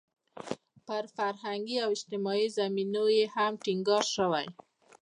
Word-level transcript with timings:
پر 0.87 1.03
فرهنګي 1.15 1.77
او 1.85 1.89
اجتماعي 1.95 2.47
زمینو 2.57 3.05
یې 3.17 3.25
هم 3.35 3.51
ټینګار 3.63 4.05
شوی. 4.15 4.45